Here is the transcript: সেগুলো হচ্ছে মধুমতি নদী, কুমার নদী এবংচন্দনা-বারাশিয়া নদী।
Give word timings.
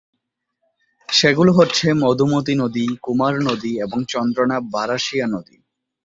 সেগুলো 1.09 1.51
হচ্ছে 1.53 1.87
মধুমতি 2.01 2.53
নদী, 2.55 2.85
কুমার 3.01 3.33
নদী 3.41 3.71
এবংচন্দনা-বারাশিয়া 3.83 5.25
নদী। 5.27 5.57